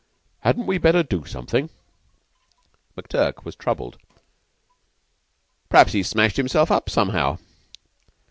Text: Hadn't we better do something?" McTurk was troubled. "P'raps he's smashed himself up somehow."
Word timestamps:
Hadn't 0.39 0.65
we 0.65 0.79
better 0.79 1.03
do 1.03 1.25
something?" 1.25 1.69
McTurk 2.97 3.45
was 3.45 3.55
troubled. 3.55 3.99
"P'raps 5.69 5.91
he's 5.91 6.07
smashed 6.07 6.37
himself 6.37 6.71
up 6.71 6.89
somehow." 6.89 7.37